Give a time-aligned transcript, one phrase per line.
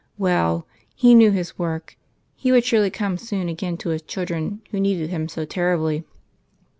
[0.17, 1.95] Well; He knew His work.
[2.35, 6.05] He would surely come soon again to His children who needed Him so terribly.